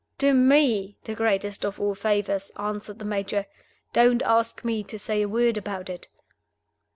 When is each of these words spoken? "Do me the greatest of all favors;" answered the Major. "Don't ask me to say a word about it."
"Do 0.17 0.33
me 0.33 0.97
the 1.03 1.13
greatest 1.13 1.63
of 1.63 1.79
all 1.79 1.93
favors;" 1.93 2.49
answered 2.57 2.97
the 2.97 3.05
Major. 3.05 3.45
"Don't 3.93 4.23
ask 4.23 4.65
me 4.65 4.81
to 4.83 4.97
say 4.97 5.21
a 5.21 5.29
word 5.29 5.57
about 5.57 5.91
it." 5.91 6.07